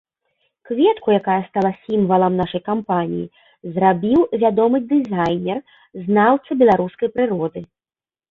[0.67, 3.25] Кветку, якая стала сімвалам нашай кампаніі,
[3.75, 5.57] зрабіў вядомы дызайнер,
[6.07, 7.59] знаўца беларускай прыроды.